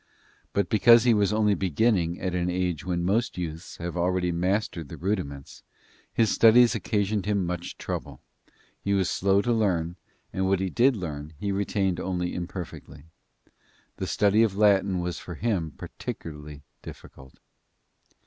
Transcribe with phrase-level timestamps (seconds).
[0.53, 4.89] But because he was only beginning at an age when most youths have already mastered
[4.89, 5.61] the rudiments,
[6.11, 8.19] his studies occasioned him much trouble;
[8.83, 9.97] he was slow to learn
[10.33, 13.03] and what he did learn he retained only imperfectly.
[13.97, 17.37] The study of Latin was for him particularly difficult.